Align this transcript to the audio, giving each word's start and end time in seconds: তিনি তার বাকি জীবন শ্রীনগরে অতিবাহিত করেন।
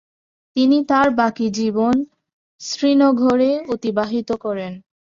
তিনি 0.55 0.77
তার 0.85 1.07
বাকি 1.11 1.47
জীবন 1.51 1.95
শ্রীনগরে 2.61 3.51
অতিবাহিত 3.67 4.29
করেন। 4.43 4.71